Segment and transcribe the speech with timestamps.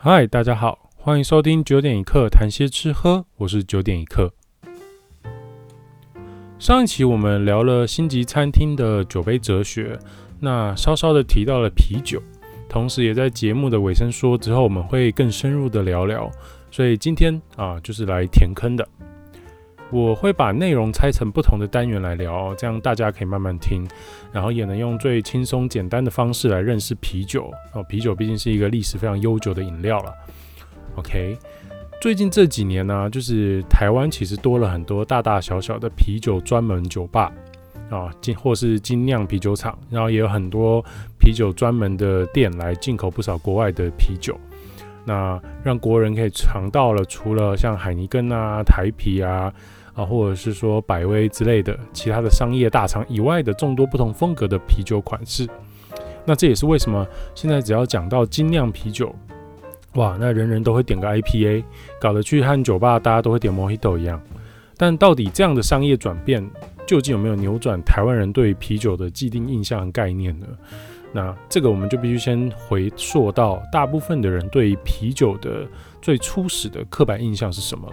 [0.00, 4.32] 嗨，大家好，欢迎收听九点一刻谈些吃喝，我是九点一刻。
[6.56, 9.98] 上一期我们聊了星级餐厅的酒杯哲学，
[10.38, 12.22] 那稍稍的提到了啤酒，
[12.68, 16.30] 同时也在节目的尾声说之后我们会更深入的聊聊，
[16.70, 18.88] 所以今天啊就是来填坑的。
[19.90, 23.88] 我会把内容拆成不同的单元来聊，这样大家可以慢慢听，
[24.30, 27.50] 然后也能用最轻松简单的方式来认识啤酒。
[27.72, 30.12] 哦，啤酒毕竟是一个历史非常悠久的饮料了。
[30.96, 31.38] OK，
[32.02, 37.32] 最近这几年呢、就是台湾其实多了很多大大小小的啤酒专门酒吧
[37.88, 40.84] 啊，精或是精酿啤酒厂，然后也有很多
[41.18, 44.38] 啤酒专门的店来进口不少国外的啤酒。
[45.06, 49.50] 那让国人可以尝到了除了像海尼根啊、台啤啊。
[49.98, 55.44] 啊，或者是说百威之类的其他的商业大厂以外的众多不同风格的啤酒款式，
[56.24, 59.12] 那这也是为什么现在只要讲到精酿啤酒，
[59.94, 61.64] 哇，那人人都会点个 IPA，
[62.00, 64.22] 搞得去和酒吧大家都会点 Mojito 一样。
[64.76, 66.48] 但到底这样的商业转变
[66.86, 70.46] 究竟有没有扭转台湾人对啤酒的既定印象和概念呢？
[71.12, 75.66] 那这个我们就必须先回溯到大部分的人对啤酒的
[76.00, 77.90] 最初始的刻板印象是什么。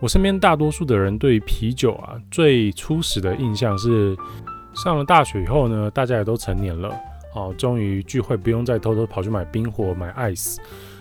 [0.00, 4.16] 我身边大多数的人对啤酒啊，最初始的印象是
[4.72, 6.96] 上了大学以后呢，大家也都成年了，
[7.34, 10.58] 哦，终于聚会不用再偷偷跑去买冰火、买 ice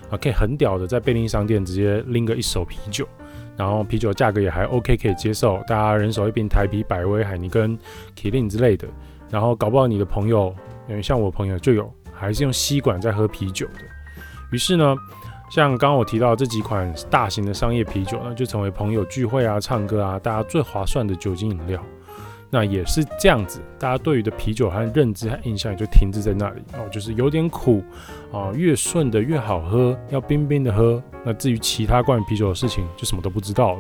[0.09, 3.07] 啊，可以很屌的在便利商店直接拎个一手啤酒，
[3.55, 7.77] 然后啤酒价格也还 OK，可以接受，大家人手一瓶台啤、百威、海尼根、
[8.15, 8.87] 麒麟之类的，
[9.29, 10.51] 然后搞不好你的朋友，
[10.89, 13.81] 因为像我朋友就有，还是用吸管在喝啤酒的，
[14.51, 14.95] 于是呢。
[15.49, 21.81] 像刚我提到这几款大型的商业啤酒呢，就成为朋友聚会啊、唱歌啊，大家最划算的酒精饮料。
[22.49, 27.83] 那也是这样子，大家对于的啤酒和认知和印象也就停滞在那里哦，就是有点苦
[28.31, 31.01] 啊，越顺的越好喝，要冰冰的喝。
[31.25, 33.79] 那至于其他关于啤酒的事情，就什么都不知道了。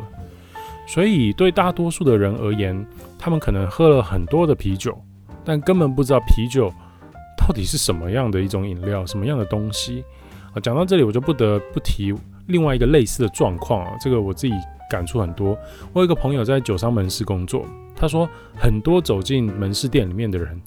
[0.85, 2.85] 所以对大多数的人而言，
[3.17, 4.97] 他们可能喝了很多的啤酒，
[5.45, 6.69] 但根本不知道啤酒
[7.37, 10.03] 到底是什么样的一种饮料，什么样的东西。
[10.59, 12.13] 讲到这里，我就不得不提
[12.47, 14.53] 另外一个类似的状况啊，这个我自己
[14.89, 15.57] 感触很多。
[15.93, 20.59] 我有一个朋友在酒商门市工作，他说很多走进门市店里面的人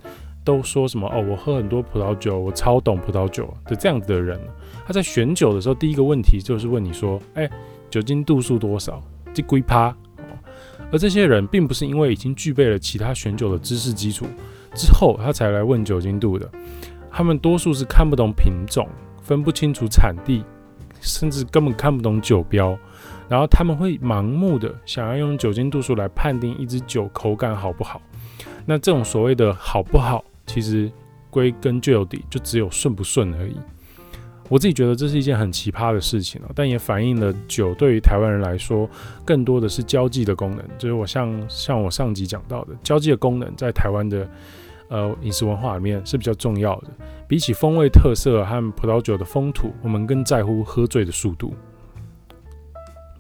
[0.45, 4.39] 都说什么哦，我喝很多葡萄酒，我超懂葡萄酒的这样子的人，
[4.87, 7.49] 他在选酒的时候，第一个问题就是问你说，哎，
[7.89, 9.03] 酒精度数多少？
[9.33, 9.95] 这龟趴？
[10.93, 14.27] 而这些人并不是因为已经具备了其他选酒的知识基础
[14.75, 16.51] 之后，他才来问酒精度的，
[17.11, 18.89] 他们多数是看不懂品种。
[19.23, 20.45] 分不清楚产地，
[21.01, 22.77] 甚至根本看不懂酒标，
[23.29, 28.01] 然后他们会盲目的想要用酒精度数来判定一支酒口感好不好。
[28.67, 30.91] 那这种所谓的好不好，其实
[31.31, 33.57] 归根究底就只有顺不顺而已。
[34.49, 38.89] 我自己觉得这是一件很奇葩的事情，但也反映了酒对于台湾人来说，
[39.25, 40.65] 更多的是交际的功能。
[40.77, 44.29] 就是我像像我上集讲到的，交际的功能在台湾的。
[44.91, 46.89] 呃，饮食文化里面是比较重要的。
[47.27, 51.55] 比起风味特色和葡萄酒的风土，我们更在乎喝醉的速度。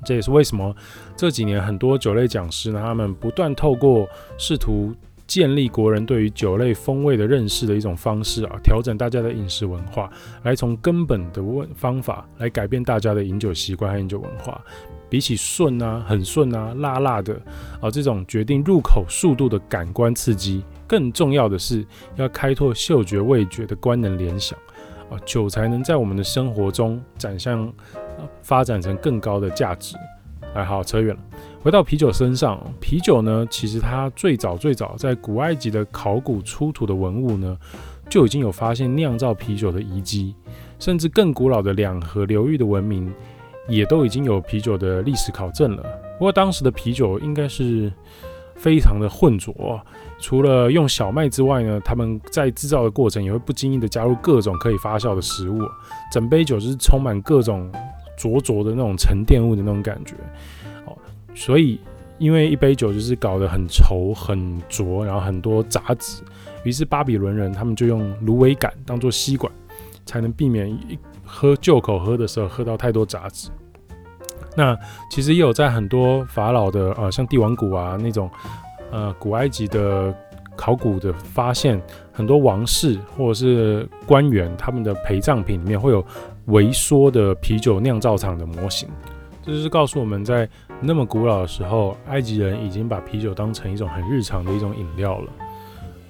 [0.04, 0.75] 这也是为什么
[1.16, 4.92] 这几年很多酒类讲师呢，他们不断透过试图
[5.26, 10.10] 建立国人对于酒类风味的认识的一种方式啊，调整大家的饮食文化，
[10.42, 14.60] 来从根本的问方法来改变大家的饮酒习惯和饮酒文化。
[15.08, 17.34] 比起顺啊、很顺啊、辣辣的
[17.81, 20.64] 啊这种决定入口速度的感官刺激。
[20.90, 21.86] 更重要的是，
[22.16, 24.58] 要开拓嗅觉味觉的官能联想
[25.08, 27.72] 啊，酒才能在我们的生活中展现，
[28.42, 29.94] 发展成更高的价值。
[30.52, 31.20] 哎，好，扯远了，
[31.62, 37.56] 回到啤酒身上，啤酒呢，其实它最早最早在古埃及的考古出土的文物呢，
[38.08, 40.34] 就已经有发现酿造啤酒的遗迹，
[40.80, 43.14] 甚至更古老的两河流域的文明，
[43.68, 45.84] 也都已经有啤酒的历史考证了。
[46.18, 47.92] 不过当时的啤酒应该是
[48.60, 49.81] 非常的浑浊。
[50.19, 55.62] 除了用小麦之外呢，他们在制造的过程也会不经意的加入各种可以发酵的食物，
[56.12, 57.73] 整杯酒就是充满各种
[58.19, 60.14] 浊浊的那种沉淀物的那种感觉。
[60.84, 60.94] 哦，
[61.34, 61.81] 所以
[62.19, 66.23] 因为一杯酒就是搞得很稠很浊，然后很多杂质，
[66.62, 69.50] 于是巴比伦人他们就用芦苇杆当做吸管，
[70.05, 73.49] 才能避免一喝旧口喝的时候喝到太多杂质。
[74.60, 74.78] 那
[75.10, 78.30] 其实也有在很多法老的呃，像帝王谷啊那种。
[78.92, 80.12] 呃，古埃及的
[80.56, 81.80] 考古的发现，
[82.12, 86.04] 很多王室或者是官员他们的陪葬品里面会有
[86.46, 88.88] 微缩的啤酒酿造厂的模型，
[89.44, 90.48] 这就是告诉我们在
[90.80, 95.30] 那么古老的时候，埃及人已经把啤酒当成一种很日常的一种饮料了。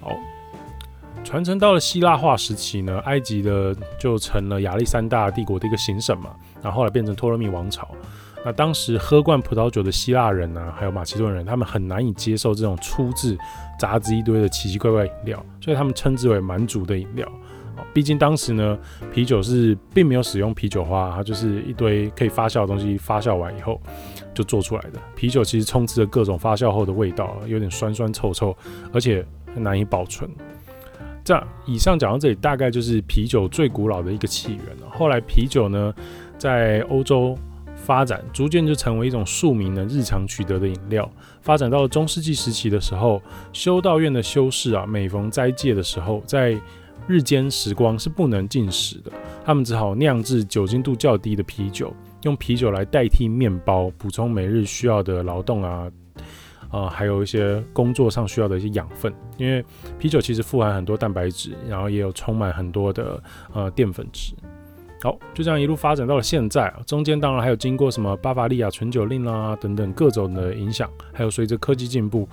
[0.00, 0.12] 好，
[1.23, 6.31] 传承到了希腊化时期呢，埃及的就成了亚历山大帝国的一个行省嘛，
[6.62, 7.87] 然后后来变成托勒密王朝。
[8.45, 13.37] 那当时喝惯葡萄酒的希腊人呢、啊，还有马其顿人，他们很难以接受这种粗制
[13.79, 17.31] 杂质一堆的奇奇怪怪饮料，所以他们称之为蛮族的饮料。
[17.93, 18.79] 毕竟当时呢，
[19.13, 23.81] 啤酒是并没有使用啤酒花，它就是一堆可以发酵的东西，发酵完以后
[24.35, 24.99] 就做出来的。
[25.17, 28.57] 啤酒其实充斥着各种发酵后的味道，有点酸酸臭臭，
[28.93, 30.31] 而且很难以保存。
[31.25, 34.87] 这样，以上讲到这里，大概就是啤酒最古老的一个起源了。
[34.91, 35.95] 后来啤酒呢，
[36.39, 37.37] 在欧洲
[37.85, 41.11] 发展，逐渐就成为一种庶民的日常取得的饮料。
[41.41, 43.21] 发展到了中世纪时期的时候，
[43.53, 46.56] 修道院的修士啊，每逢斋戒的时候，在
[47.09, 49.11] 日间时光是不能进食的，
[49.44, 51.93] 他们只好酿制酒精度较低的啤酒，
[52.23, 55.91] 用啤酒来代替面包，补充每日需要的劳动啊，
[56.69, 59.12] 啊、呃，还有一些工作上需要的一些养分。
[59.38, 59.65] 因为
[59.99, 63.21] 啤酒其实富含很多蛋白质，然后也有充满很多的
[63.55, 64.35] 呃淀粉质。
[65.02, 72.29] 好，就这样一路发展到了现在，中间当然还有经过什么巴伐利亚纯酒令啦、等等各种的影响，还有随着科技进步。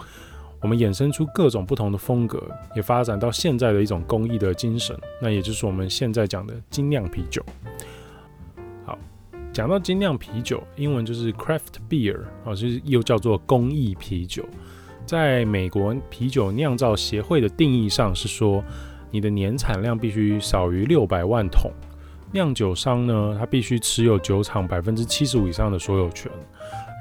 [0.60, 2.44] 我们衍生出各种不同的风格，
[2.76, 7.46] 也发展到现在的一种工艺的精神，那也就是我们现在讲的精酿啤酒。
[8.84, 8.98] 好，
[9.54, 14.44] 讲到精酿啤酒，英文就是 craft beer，啊，就是又叫做工艺啤酒。
[15.06, 18.64] 在美国啤酒酿造协会的定义上是说，
[19.12, 21.72] 你的年产量必须少于六百万桶，
[22.38, 26.32] 酿酒商呢，他必须持有酒厂百分之七十五以上的所有权，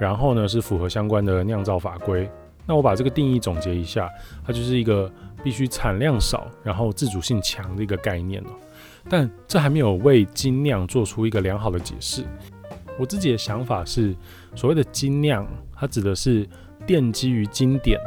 [0.00, 2.26] 然后呢是符合相关的酿造法规。
[2.64, 4.08] 那我把这个定义总结一下，
[4.46, 5.12] 它就是一个
[5.44, 8.42] 必须产量少，然后自主性强的一个概念。
[9.10, 12.24] 但这还没有为精酿做出一个良好的解释。
[12.98, 14.16] 我自己的想法是，
[14.54, 16.48] 所谓的精酿，它指的是
[16.86, 18.00] 奠基于经典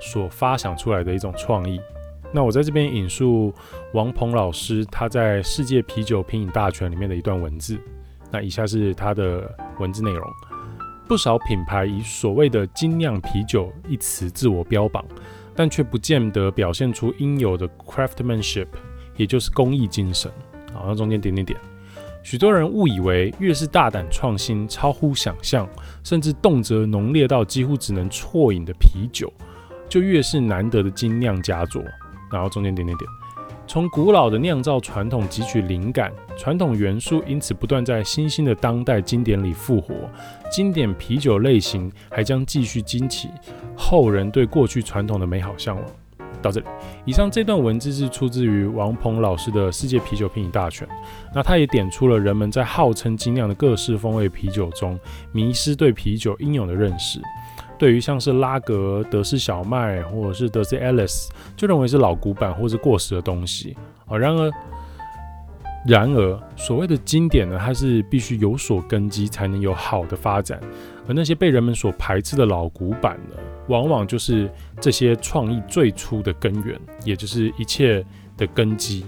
[0.00, 1.78] 所发想出来的一种创意。
[2.32, 3.52] 那我在这边引述
[3.92, 7.78] 王鹏老师他在《世界啤酒品饮大全》里面的一段文字。
[8.30, 10.24] 那以下是他的文字内容。
[11.08, 15.04] 不少品牌以所谓的“精酿啤酒”一词自我标榜，
[15.56, 18.68] 但却不见得表现出应有的 craftsmanship，
[19.16, 20.30] 也就是工艺精神。
[20.72, 21.58] 好，那中间点点点，
[22.22, 25.68] 许多人误以为越是大胆创新、超乎想象，
[26.04, 29.32] 甚至动辄浓烈到几乎只能啜饮的啤酒，
[29.88, 31.82] 就越是难得的精酿佳作。
[32.30, 33.10] 然后中间点点点。
[33.66, 39.94] 从古老的酿造传统汲取灵感，传统元素因此不断在新兴的当代经典里复活，
[40.50, 43.28] 经典啤酒类型还将继续惊起
[43.76, 45.84] 后人对过去传统的美好向往。
[46.42, 46.66] 到这里，
[47.04, 50.88] 以上这段文字是出自于王鹏老师的《世界啤酒品饮大全》，
[51.34, 54.98] 那他也点出了人们在号称精酿的各式风味啤酒中，
[55.32, 57.20] 迷失对啤酒应有的认识。
[57.80, 63.74] 对于像是拉格、德式小麦或者是德式 Ales，就认为是老古板或是过时的东西
[64.06, 64.18] 啊。
[64.18, 64.52] 然而，
[65.86, 70.60] 然而所谓的经典呢，它是必须有所根基才能有好的发展。
[71.08, 73.36] 而那些被人们所排斥的老古板呢，
[73.68, 78.04] 往往就是这些创意最初的根源，也就是一切
[78.36, 79.06] 的根基。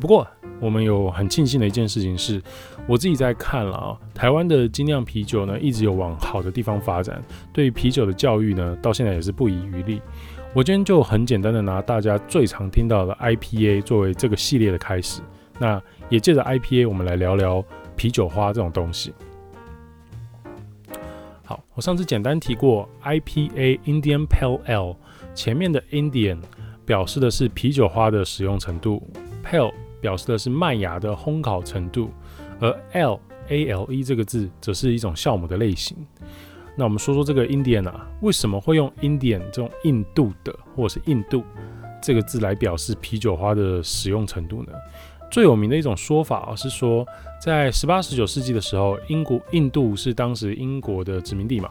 [0.00, 0.24] 不过，
[0.60, 2.42] 我们有很庆幸的一件事情是，
[2.86, 7.22] 我自己在看了啊，台湾的精酿啤酒呢，一直有往好的地方发展。
[7.52, 10.02] 对于啤酒的教育呢，到现在也是不遗余力。
[10.54, 15.20] 我今天就很简单的拿大家最常听到的 IPA 作为这个系列的开始，
[15.58, 17.62] 那也借着 IPA，我们来聊聊
[17.96, 19.12] 啤酒花这种东西。
[21.44, 24.96] 好，我上次简单提过 IPA Indian Pale L，
[25.34, 26.38] 前面的 Indian
[26.84, 29.06] 表示的是啤酒花的使用程度
[29.44, 29.72] ，Pale。
[30.00, 32.10] 表示的是麦芽的烘烤程度，
[32.60, 35.96] 而 L A L E 这个字则是一种酵母的类型。
[36.76, 41.42] 那我们说说这个 Indian 啊，为什么会用 Indian 这种印度的或者是印度
[42.00, 44.72] 这个字来表示啤酒花的使用程度呢？
[45.30, 47.06] 最有名的一种说法啊，是说
[47.42, 51.70] 在十八、十九世纪的时候，英国印度是当时英国的殖民地嘛。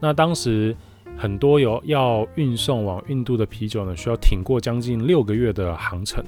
[0.00, 0.74] 那当时
[1.16, 6.24] 很多有要运送往印度的啤酒呢，需要挺过将近六个月的航程。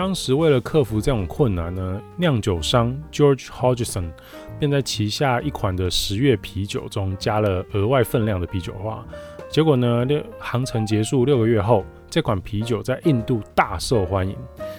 [0.00, 4.10] 当时为了克服这种困难呢，酿酒商 George Hodgson
[4.58, 9.06] 便在旗下一款的十月啤酒中加了额外分量的啤酒花。
[9.50, 14.34] 结果呢，六航程结束六个月后，这款啤酒在印度大受欢迎。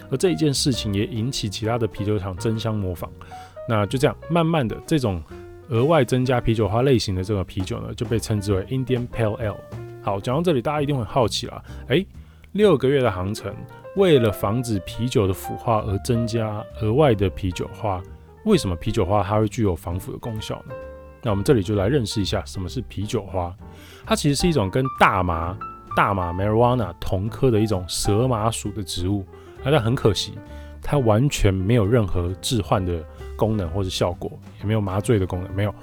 [0.10, 3.08] 而这一件事情也引起其他的啤酒厂争相模仿。
[3.70, 5.22] 那就这样，慢慢的，这种
[5.70, 9.58] 额外增加啤酒花类型的这个啤酒呢，就被称之为 Indian Pale Ale。
[10.02, 12.04] 好，讲到这里，大家一定会好奇了，诶，
[12.54, 13.54] 六个月的航程。
[13.96, 18.02] 为了防止啤酒的腐化而增加额外的啤酒花，
[18.46, 20.74] 为什么啤酒花它会具有防腐的功效呢？
[21.22, 23.54] 那我们这里就来认识一下什么是啤酒花。
[24.06, 25.58] 它其实是一种跟大麻
[25.96, 29.26] 大麻 （marijuana） 同科的一种蛇麻属的植物，
[29.64, 30.34] 但很可惜，
[30.82, 33.04] 它完全没有任何致幻的
[33.36, 34.32] 功能或者效果，
[34.62, 35.76] 也没有麻醉的功能，没有。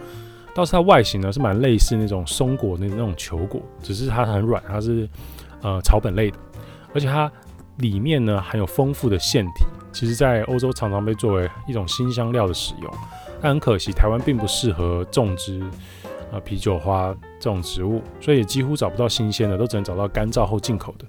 [0.55, 5.09] 倒是它外形呢是蛮类似那种松果的那种球果，只是它很软，它是
[5.63, 6.39] 呃草本类的，
[6.93, 7.31] 而且它
[7.79, 12.93] 里面呢含有丰富的腺体，其实在欧洲常常被作为一种新香料的使用。
[13.41, 15.61] 但很可惜，台湾并不适合种植
[16.33, 21.07] 啊啤酒花这种植物，所以也几乎找不到新鲜的，都只能找到干燥后进口的。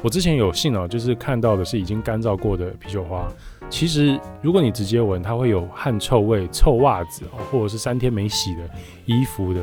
[0.00, 3.28] 我之前有幸哦，就是看到的是已经干燥过的啤酒花。
[3.68, 8.62] 其实如果你直接闻，它会有汗臭味、臭袜子，或者是三天没洗的
[9.06, 9.60] 衣服的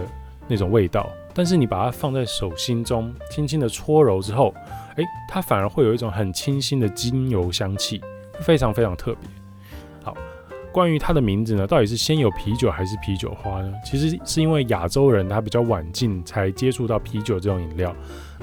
[0.48, 1.10] 那种味道。
[1.34, 4.54] 但是你把它放在手心中，轻轻的搓揉之后，
[5.00, 8.00] 诶，它反而会有一种很清新的精油香气，
[8.42, 9.22] 非常非常特别。
[10.04, 10.16] 好。
[10.72, 13.74] 关于它的名字呢，到底是先有啤酒还是啤酒花呢？
[13.84, 17.92] 其实是因为亚洲人他比较晚进才接触到啤酒这种饮料，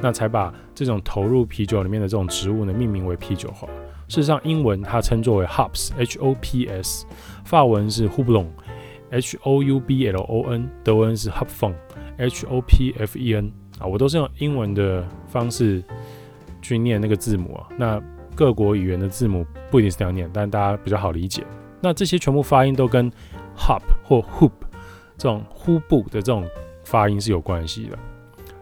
[0.03, 3.69] 那才把这种投入啤酒里面的这种植物呢命名为啤酒花。
[4.09, 7.07] 事实上，英文它称作为 hops，H-O-P-S，
[7.45, 15.81] 法文是 houblon，H-O-U-B-L-O-N，德文是 hopfen，H-O-P-F-E-N 啊，我都是用英文的方式
[16.63, 17.69] 去念那个字母啊。
[17.77, 18.03] 那
[18.35, 21.45] 各国语言的字母不一定是这样念，但大家比较好理解。
[21.81, 23.11] 那这些全部发音都跟
[23.57, 24.53] hop 或 hoop
[25.17, 26.47] 这种呼布的这种
[26.85, 27.99] 发音是有关系的。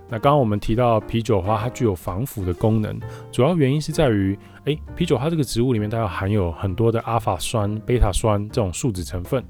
[0.06, 3.00] 那刚刚我们提到啤酒花，它具有防腐的功能，
[3.32, 9.42] 主要原因是在于，诶，啤酒花这个植物里面它有含有很多的阿法酸、贝塔酸这种树脂成分，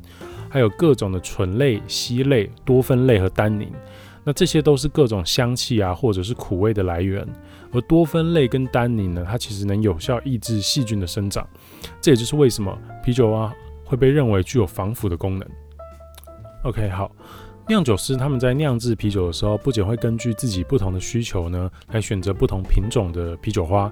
[0.49, 3.71] 还有各种的醇类、烯类、多酚类和单宁。
[4.23, 7.27] 那这些都是各种香气啊，或者是苦味的来源。
[7.75, 11.47] 而多酚类跟单宁呢，它其实能有效抑制细菌的生长。
[12.01, 13.53] 这也就是为什么啤酒花
[13.85, 15.49] 会被认为具有防腐的功能。
[16.63, 17.11] OK，好，
[17.69, 23.91] 酿酒师他们在酿制啤酒的时候，不仅会根据自己不同的需求呢，来选择不同品种的啤酒花，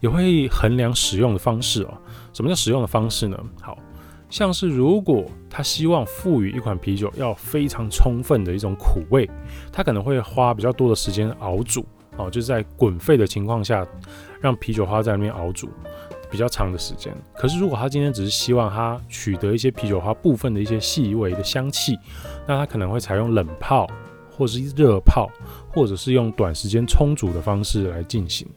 [0.00, 1.98] 也会衡量使用的方式哦。
[2.32, 3.36] 什么叫使用的方式呢？
[3.60, 3.78] 好。
[4.30, 9.28] 像是如果他希望赋予一款啤酒要非常充分的一种苦味，
[9.70, 11.84] 他可能会花比较多的时间熬煮
[12.16, 13.86] 哦，就是在滚沸的情况下，
[14.40, 15.68] 让啤酒花在里面熬煮
[16.30, 17.12] 比较长的时间。
[17.34, 21.98] 可是如果他今天只是希望他取得一些啤酒花部分的一些细微的香气，
[22.46, 23.86] 那他可能会采用冷泡，
[24.30, 25.30] 或是热泡，
[25.68, 28.48] 或者是用短时间冲煮的方式来进行。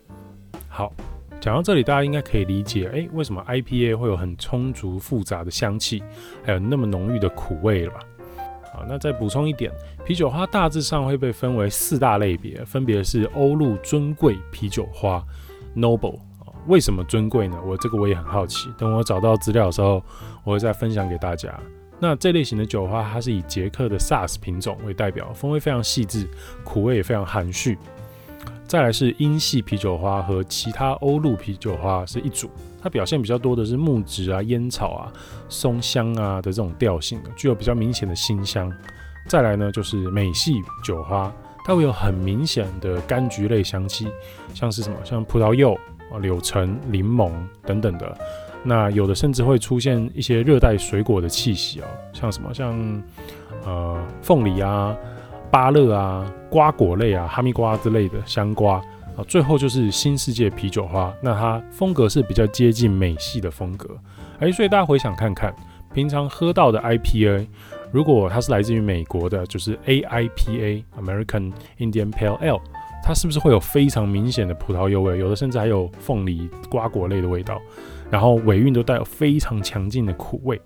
[0.67, 0.93] 好。
[1.41, 6.01] 讲到这里，大家应该可以理解，诶，为什么 IPA 会有很充足复杂的香气，
[6.43, 7.99] 还有那么浓郁的苦味了吧？
[8.73, 9.71] 啊，那再补充一点，
[10.05, 15.23] 啤酒花大致上会被分为四大类别，分别是欧陆尊贵啤酒花
[15.75, 16.19] （Noble）。
[16.67, 17.57] 为什么尊贵呢？
[17.65, 20.03] 我这个我也很好奇，等我找到资料的时候，
[20.43, 21.53] 我会再分享给大家。
[21.99, 26.27] 那这类型的酒花，它是以捷克的 Sars 品种为代表，风味非常细致，
[26.63, 27.77] 苦味也非常含蓄。
[28.67, 32.49] 再来是英系啤酒花和其他欧陆啤酒花是一组，
[32.81, 35.13] 它表现比较多的是木质啊、烟草啊、
[35.47, 38.71] 松香啊的这种调性，具有比较明显的辛香。
[39.27, 40.53] 再来呢就是美系
[40.83, 41.31] 酒花，
[41.63, 44.07] 它会有很明显的柑橘类香气，
[44.53, 45.73] 像是什么像葡萄柚
[46.11, 47.31] 啊、柳橙、柠檬
[47.65, 48.17] 等等的。
[48.63, 53.03] 那有的甚至会出现一些热带水果的气息哦，像什么像
[53.63, 54.97] 呃凤梨啊。
[55.55, 58.73] 芭乐啊、瓜果类啊、哈密瓜之类的香瓜
[59.15, 63.97] 啊，最后就是新世界啤酒花，那它风格是比较接近美系的风格。
[64.39, 65.55] 哎，所以大家回想看看，
[65.93, 67.47] 平常喝到的 IPA，
[67.89, 72.59] 如果它是来自于美国的，就是 AIPA（American Indian Pale Ale），
[73.01, 75.17] 它是不是会有非常明显的葡萄柚味？
[75.17, 77.61] 有的甚至还有凤梨、瓜果类的味道，
[78.11, 80.59] 然后尾韵都带有非常强劲的苦味。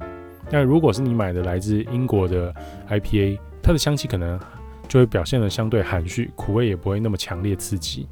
[0.50, 2.52] 但如果是你买的来自英国的
[2.90, 4.40] IPA，它的香气可能。
[4.90, 8.06] 就会表现得相对含蓄，苦味也不会那么强烈刺激。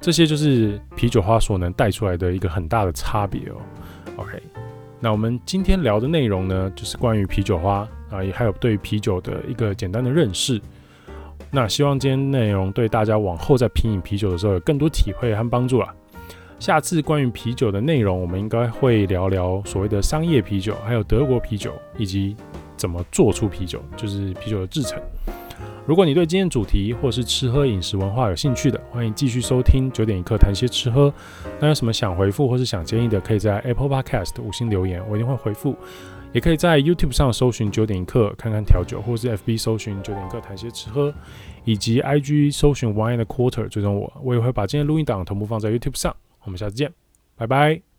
[0.00, 3.56] 这些就是啤酒花所能带出来的一个很大的差别哦。
[4.16, 4.42] OK，
[4.98, 10.60] 那我们今天聊的内容呢，就是关于啤酒花啊，也还有对啤酒的一个简单的认识。
[11.50, 15.94] 那希望今天内容对大家往后在品饮啤酒的时候有更多体会和帮助啦。
[16.58, 22.36] 下次关于啤酒的内容，我们应该会聊聊所谓的商业啤酒，还有德国啤酒，以及
[22.76, 25.00] 怎么做出啤酒，就是啤酒的制程。
[25.84, 31.12] 如果你对今天主题或是吃喝饮食文化有兴趣的，欢迎继续收听九点一刻谈些吃喝。
[31.58, 35.76] 那有什么想回复或是想建议的，可以在 Apple Podcast 五星留言，我一定会回复。
[36.32, 41.12] 也可以在 YouTube 上搜寻九点一刻看看调酒，或是 FB 搜寻九点一刻谈些吃喝，
[41.64, 46.14] 以及 IG 搜寻 Wine and Quarter 追踪我，我也会把今天录音档同步放在 YouTube 上。
[46.44, 46.90] 我们下次见，
[47.36, 47.91] 拜拜。